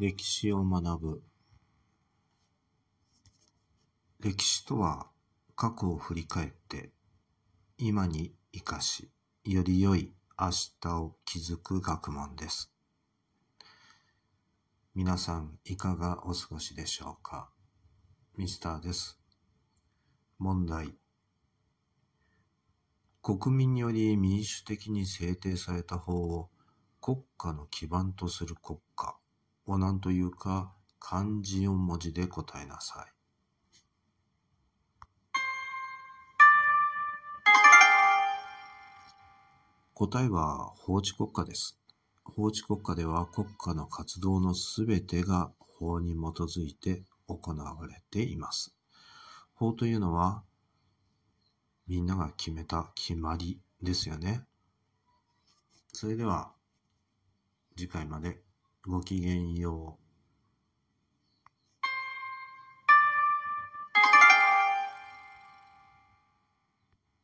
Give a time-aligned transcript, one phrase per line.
[0.00, 1.22] 歴史を学ぶ。
[4.20, 5.08] 歴史とは
[5.54, 6.90] 過去を振り返って
[7.76, 9.10] 今に生かし
[9.44, 10.50] より良い明
[10.80, 12.72] 日を築く学問です。
[14.94, 17.50] 皆さんいかがお過ごしでしょうか？
[18.38, 19.20] ミスターです。
[20.38, 20.94] 問題。
[23.20, 26.48] 国民により民主的に制定された法を
[27.02, 29.19] 国家の基盤とする国家。
[29.70, 33.12] を何というか漢字4文字で答えなさい。
[39.94, 41.78] 答えは法治国家です。
[42.24, 48.74] 法治国家では国家の活動のすべてが法に基づいて行われています。
[49.54, 50.42] 法というのは
[51.86, 54.42] みんなが決めた決まりですよね。
[55.92, 56.50] それでは
[57.76, 58.49] 次回まで
[58.86, 60.09] ごきげんよう。